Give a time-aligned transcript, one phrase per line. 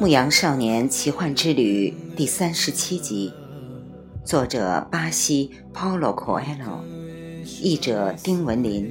[0.00, 3.32] 牧羊少年奇幻之旅》第三十七集，
[4.24, 6.80] 作者巴西 Paulo Coelho，
[7.60, 8.90] 译者丁文林，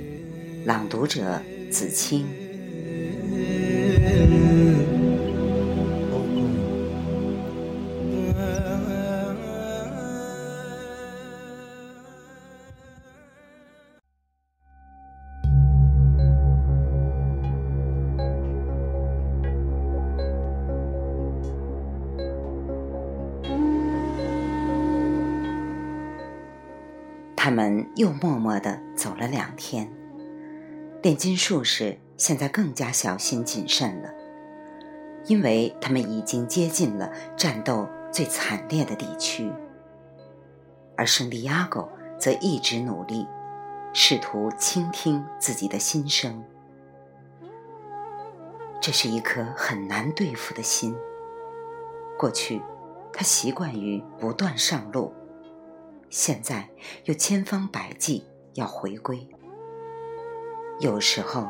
[0.65, 2.25] 朗读者子清。
[27.51, 29.91] 他们又默默地走了两天。
[31.03, 34.09] 炼金术士现在更加小心谨慎了，
[35.25, 39.51] 因为他们已经接近了战斗最惨烈的地区。
[40.95, 43.27] 而圣地亚哥则一直努力，
[43.91, 46.41] 试图倾听自己的心声。
[48.79, 50.95] 这是一颗很难对付的心。
[52.17, 52.61] 过去，
[53.11, 55.13] 他习惯于不断上路。
[56.11, 56.67] 现在
[57.05, 59.25] 又千方百计要回归。
[60.81, 61.47] 有时候，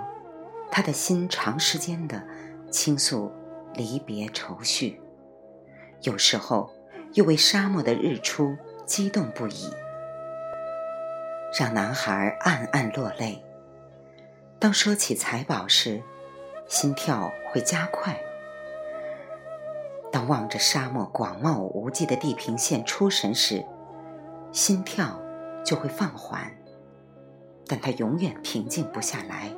[0.69, 2.21] 他的心长时间的
[2.69, 3.31] 倾诉
[3.73, 4.99] 离别愁绪；
[6.03, 6.71] 有时候，
[7.15, 9.73] 又为沙漠的日出激动不已，
[11.59, 13.43] 让男孩暗暗落泪。
[14.59, 16.03] 当说起财宝时，
[16.67, 18.13] 心跳会加快；
[20.11, 23.65] 当望着沙漠广袤无际的地平线出神时，
[24.51, 25.19] 心跳
[25.63, 26.51] 就会放缓，
[27.67, 29.55] 但他永远平静不下来。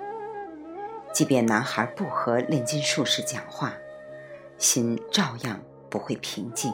[1.13, 3.73] 即便男孩不和炼金术士讲话，
[4.57, 6.73] 心照样不会平静。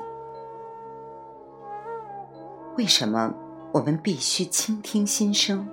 [2.77, 3.33] 为什么
[3.73, 5.67] 我们必须倾听心声？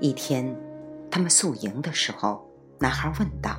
[0.00, 0.56] 一天，
[1.10, 2.44] 他们宿营的时候，
[2.80, 3.56] 男孩问道：“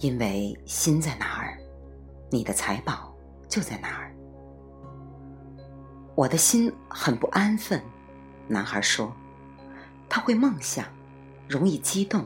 [0.00, 1.58] 因为心在哪儿，
[2.30, 3.14] 你的财宝
[3.48, 4.03] 就在哪儿。”
[6.14, 7.82] 我的心很不安分，
[8.46, 9.12] 男孩说
[10.08, 10.86] ：“他会梦想，
[11.48, 12.24] 容易激动，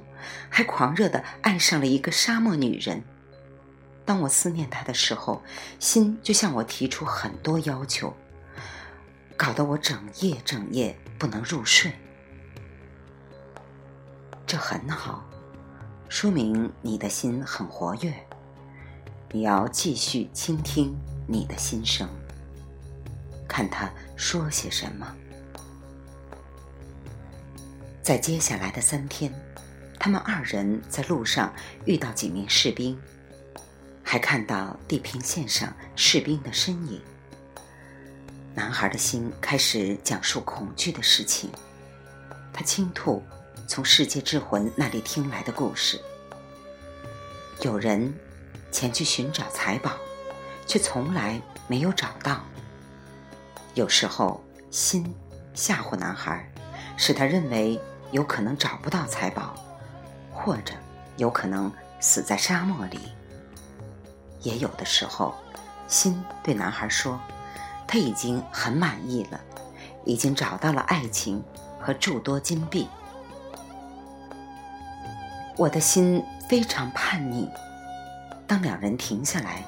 [0.51, 3.03] 还狂热的爱上了一个沙漠女人。
[4.05, 5.43] 当我思念他的时候，
[5.79, 8.15] 心就向我提出很多要求，
[9.39, 11.91] 搞得我整夜整夜不能入睡。
[14.47, 15.25] 这很好，
[16.11, 18.13] 说明你的心很活跃。
[19.31, 20.95] 你要继续倾听
[21.27, 22.07] 你的心声。”
[23.49, 25.17] 看他说些什么。
[28.03, 29.33] 在接下来的三天，
[29.99, 31.53] 他们二人在路上
[31.85, 32.97] 遇到几名士兵，
[34.03, 37.01] 还看到地平线上士兵的身影。
[38.55, 41.51] 男孩的心开始讲述恐惧的事情，
[42.53, 43.23] 他倾吐
[43.67, 46.01] 从世界之魂那里听来的故事。
[47.63, 48.13] 有人
[48.73, 49.93] 前去寻找财宝，
[50.67, 52.45] 却从来没有找到。
[53.79, 55.15] 有时候，心
[55.55, 56.45] 吓唬男孩，
[56.97, 57.81] 使他认为
[58.11, 59.55] 有可能找不到财宝，
[60.33, 60.75] 或者
[61.17, 62.99] 有可能死在沙漠里。
[64.43, 65.33] 也有的时候，
[65.87, 67.21] 心对男孩说
[67.87, 69.41] ：“他已经很满意了，
[70.05, 71.41] 已经找到了爱情
[71.79, 72.89] 和诸多金币。”
[75.57, 77.49] 我的心非常叛逆。
[78.45, 79.63] 当两人停下来，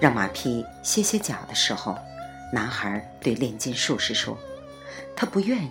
[0.00, 1.94] 让马匹歇歇脚的时候。
[2.54, 4.38] 男孩对炼金术士说
[5.16, 5.68] ：“他不愿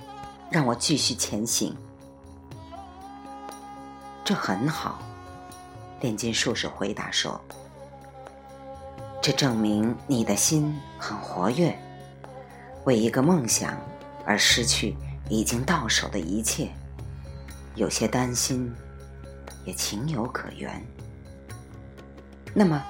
[0.51, 1.73] 让我继续前行。”
[4.25, 5.01] 这很好，
[6.01, 7.39] 炼金术士回答说
[9.23, 11.73] ：“这证明你的心很活跃，
[12.83, 13.79] 为一个梦想
[14.25, 14.93] 而失去
[15.29, 16.67] 已经到手的一切，
[17.75, 18.69] 有些担心，
[19.63, 20.85] 也情有可原。
[22.53, 22.83] 那么，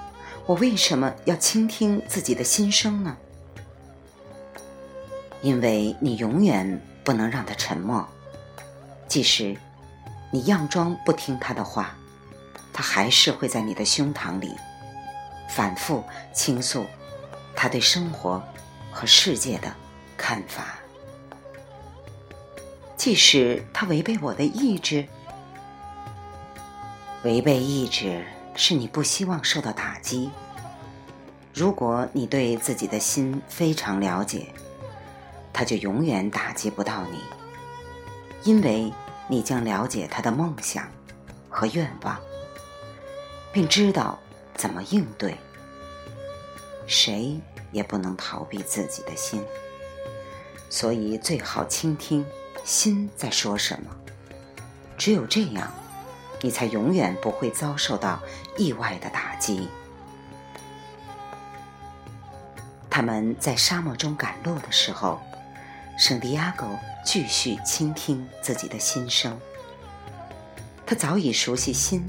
[0.48, 3.16] 我为什么要倾听自己的心声呢？”
[5.44, 8.08] 因为你永远不能让他沉默，
[9.10, 9.58] 即使
[10.32, 11.98] 你佯装不听他的话，
[12.72, 14.56] 他还是会在你的胸膛里
[15.50, 16.02] 反复
[16.34, 16.86] 倾诉
[17.54, 18.42] 他对生活
[18.90, 19.72] 和世界的
[20.16, 20.80] 看法。
[22.96, 25.06] 即使他违背我的意志，
[27.26, 28.26] 违背意志
[28.56, 30.32] 是你不希望受到打击。
[31.54, 34.48] 如果你对自己的心非常了解。
[35.54, 37.20] 他就永远打击不到你，
[38.44, 38.92] 因为
[39.28, 40.88] 你将了解他的梦想
[41.48, 42.20] 和愿望，
[43.54, 44.20] 并知道
[44.56, 45.38] 怎么应对。
[46.88, 47.40] 谁
[47.72, 49.42] 也不能逃避自己的心，
[50.70, 52.26] 所以最好倾听
[52.66, 53.96] 心在说什么。
[54.98, 55.72] 只有这样，
[56.42, 58.20] 你才永远不会遭受到
[58.58, 59.70] 意外的打击。
[62.90, 65.20] 他们在沙漠中赶路的时候，
[65.98, 66.68] 圣地亚哥
[67.06, 69.40] 继续倾听自己的心声。
[70.86, 72.04] 他早已熟悉心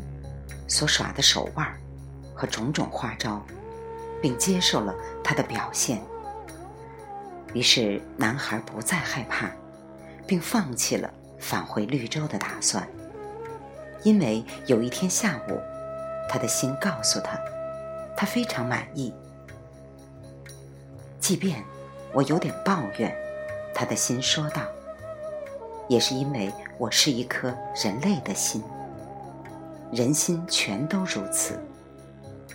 [0.66, 1.66] 所耍的手腕
[2.34, 3.44] 和种种花招，
[4.20, 6.02] 并接受了他的表现。
[7.52, 9.50] 于是，男孩不再害怕，
[10.26, 11.08] 并放弃了
[11.38, 12.86] 返回绿洲的打算。
[14.02, 15.60] 因为有一天下午，
[16.28, 17.38] 他的心告诉他，
[18.16, 19.14] 他非常满意。
[21.20, 21.62] 即便
[22.12, 23.16] 我有点抱怨，
[23.74, 24.62] 他的心说道，
[25.88, 28.62] 也是因为我是一颗人类的心。
[29.92, 31.58] 人心全都如此，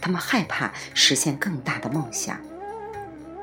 [0.02, 2.40] 他们害怕实现更大的梦想。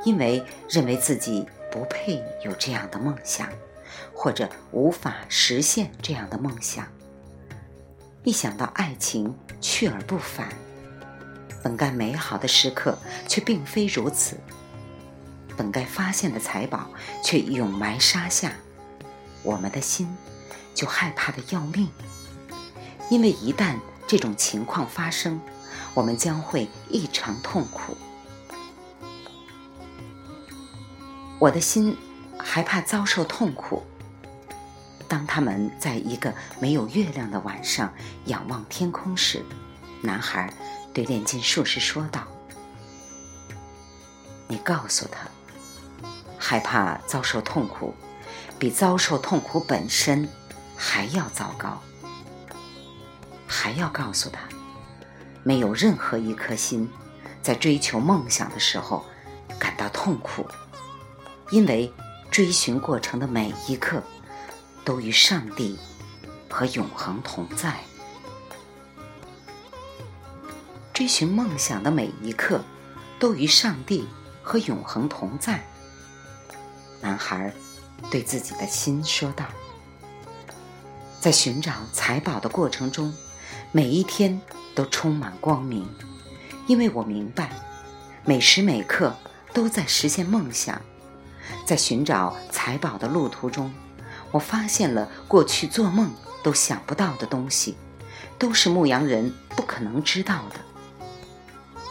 [0.05, 3.49] 因为认为自己不配有这样的梦想，
[4.15, 6.87] 或者无法实现这样的梦想。
[8.23, 10.49] 一想到爱情去而不返，
[11.63, 12.97] 本该美好的时刻
[13.27, 14.37] 却并非如此，
[15.57, 16.91] 本该发现的财宝
[17.25, 18.53] 却永埋沙下，
[19.43, 20.17] 我们的心
[20.75, 21.89] 就害怕的要命。
[23.11, 25.41] 因为一旦这种情况发生，
[25.95, 27.97] 我们将会异常痛苦。
[31.39, 31.97] 我的心
[32.39, 33.83] 还怕遭受痛苦。
[35.09, 37.93] 当他们在一个没有月亮的晚上
[38.25, 39.45] 仰望天空时，
[40.03, 40.53] 男孩
[40.93, 42.27] 对炼金术士说道
[44.49, 45.29] ：“你告诉他，
[46.49, 47.93] 害怕遭受痛苦，
[48.57, 50.29] 比遭受痛苦本身
[50.77, 51.83] 还要糟糕。
[53.49, 54.43] 还要告诉他，
[55.43, 56.89] 没有任何一颗心
[57.43, 59.05] 在追求梦想的时候
[59.59, 60.47] 感到痛苦。”
[61.51, 61.93] 因为
[62.31, 64.01] 追寻过程的每一刻，
[64.85, 65.77] 都与上帝
[66.49, 67.73] 和永恒同在；
[70.95, 72.63] 追寻梦想的每一刻，
[73.19, 74.07] 都与上帝
[74.45, 75.67] 和永恒同在。
[77.01, 77.53] 男孩
[78.11, 79.45] 对自己的心说道
[81.21, 83.15] ：“在寻找财宝的过程中，
[83.73, 84.41] 每一天
[84.75, 85.89] 都充满光明，
[86.67, 87.51] 因为我明白，
[88.25, 89.15] 每时每刻
[89.53, 90.81] 都在实现梦想。”
[91.65, 93.73] 在寻找财宝的路途中，
[94.31, 96.13] 我发现了过去做梦
[96.43, 97.77] 都想不到的东西，
[98.39, 100.61] 都是牧羊人不可能知道的。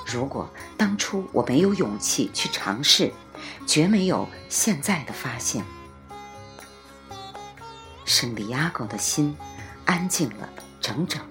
[0.05, 3.11] 如果当初我没有勇气去尝试，
[3.65, 5.63] 绝没有现在的发现。
[8.06, 9.36] 圣地亚哥的心
[9.86, 10.50] 安静了
[10.80, 11.21] 整整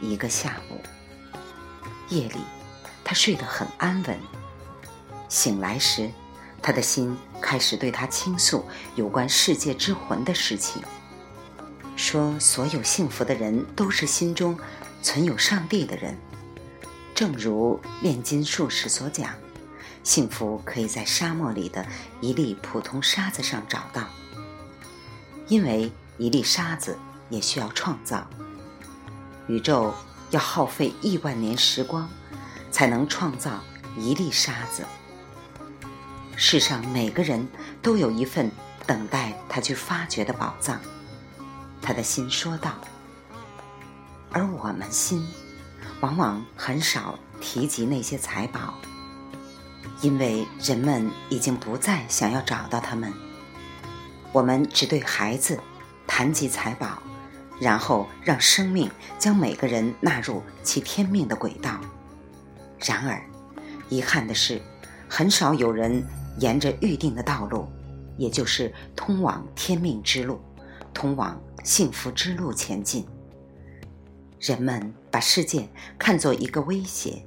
[0.00, 0.80] 一个下午。
[2.08, 2.40] 夜里，
[3.04, 4.18] 他睡得很安稳。
[5.28, 6.10] 醒来时，
[6.62, 8.64] 他的心开始对他倾诉
[8.96, 10.82] 有关世界之魂的事情，
[11.96, 14.58] 说所有幸福的人都是心中
[15.02, 16.16] 存有上帝的人。
[17.14, 19.34] 正如炼金术士所讲，
[20.02, 21.86] 幸福可以在沙漠里的
[22.20, 24.04] 一粒普通沙子上找到，
[25.48, 26.98] 因为一粒沙子
[27.28, 28.26] 也需要创造。
[29.46, 29.94] 宇宙
[30.30, 32.08] 要耗费亿万年时光，
[32.70, 33.60] 才能创造
[33.96, 34.84] 一粒沙子。
[36.36, 37.46] 世上每个人
[37.82, 38.50] 都有一份
[38.86, 40.80] 等待他去发掘的宝藏，
[41.82, 42.74] 他的心说道。
[44.32, 45.26] 而我们心，
[46.00, 48.74] 往往很少提及那些财宝，
[50.02, 53.12] 因为人们已经不再想要找到他们。
[54.32, 55.58] 我们只对孩子
[56.06, 57.02] 谈及财宝，
[57.60, 61.80] 然后让生命将每个人纳入其天命的轨道。
[62.78, 63.22] 然而，
[63.88, 64.60] 遗憾的是，
[65.08, 66.04] 很少有人。
[66.38, 67.66] 沿着预定的道路，
[68.16, 70.40] 也就是通往天命之路、
[70.94, 73.04] 通往幸福之路前进。
[74.38, 75.68] 人们把世界
[75.98, 77.22] 看作一个威胁，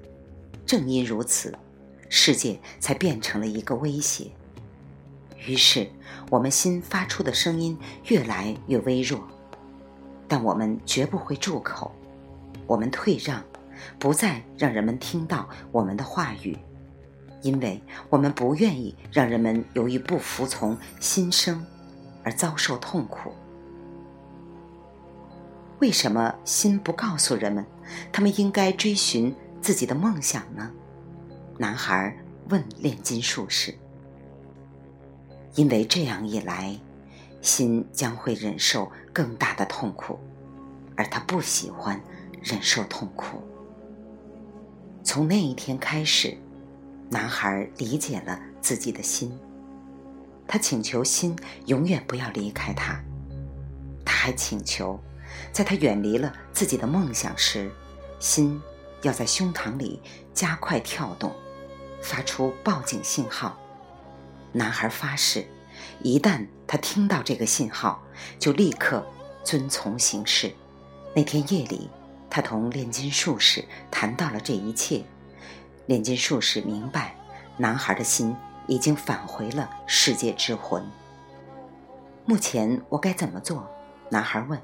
[0.66, 1.54] 正因如此，
[2.16, 4.28] 世界才变成了一个威胁。
[5.48, 5.90] 于是，
[6.30, 9.20] 我们心发出的声音越来越微弱，
[10.28, 11.92] 但我们绝不会住口。
[12.68, 13.44] 我们退让，
[13.98, 16.56] 不再让人们听到我们的话语。
[17.42, 21.66] 因为我们不愿意让人们由于不服从心声
[22.24, 23.34] 而遭受痛苦。
[25.80, 27.66] 为什么心不告诉人们，
[28.12, 30.72] 他们应该追寻自己的梦想呢？
[31.58, 32.18] 男孩
[32.50, 33.74] 问炼金术士。
[35.56, 36.80] 因为这样一来，
[37.42, 40.20] 心将会忍受更大的痛苦，
[40.96, 42.02] 而他不喜欢
[42.42, 43.42] 忍受痛苦。
[45.04, 46.38] 从那一天开始。
[47.10, 49.38] 男孩理解了自己的心，
[50.48, 51.36] 他请求心
[51.68, 53.00] 永远不要离开他。
[54.04, 55.00] 他还请求
[55.52, 57.70] 在他远离了自己的梦想时，
[58.20, 58.60] 心
[59.04, 60.02] 要在胸膛里
[60.34, 61.32] 加快跳动，
[62.04, 63.58] 发出报警信号。
[64.52, 65.48] 男孩发誓，
[66.04, 68.04] 一旦他听到这个信号，
[68.38, 69.04] 就立刻
[69.44, 70.54] 遵从行事。
[71.16, 71.90] 那天夜里，
[72.30, 75.04] 他同炼金术士谈到了这一切。
[75.88, 77.16] 炼金术士明白，
[77.58, 78.36] 男孩的心
[78.68, 80.86] 已经返回了世界之魂。
[82.26, 83.68] 目前我该怎么做？
[84.10, 84.62] 男孩问。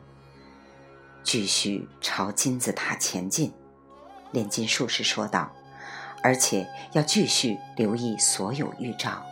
[1.24, 3.54] 继续朝金字塔前进，
[4.32, 5.52] 炼金术士说道，
[6.22, 9.24] 而且要继续留意所有预兆。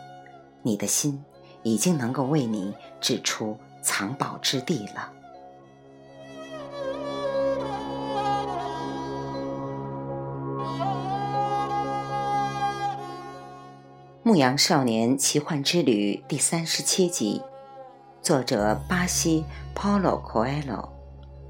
[0.62, 1.22] 你的心
[1.62, 5.12] 已经能够为你指出藏宝之地了。
[14.30, 17.40] 《牧羊少年奇幻之旅》第三十七集，
[18.20, 19.42] 作者巴西
[19.74, 20.90] Paulo Coelho，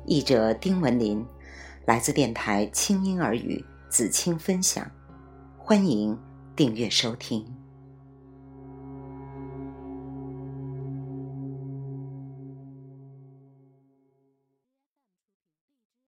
[0.06, 1.26] 译者丁文林，
[1.86, 4.88] 来自电台轻音耳语子青分享，
[5.68, 6.18] 欢迎
[6.56, 7.44] 订阅收听。